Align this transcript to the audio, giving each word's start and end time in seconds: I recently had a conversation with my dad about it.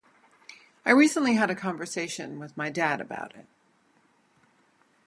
I 0.83 0.89
recently 0.93 1.35
had 1.35 1.51
a 1.51 1.55
conversation 1.55 2.39
with 2.39 2.57
my 2.57 2.71
dad 2.71 2.99
about 3.01 3.35
it. 3.35 3.45